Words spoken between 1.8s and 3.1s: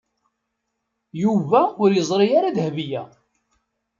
ur yeẓri ara Dahbiya.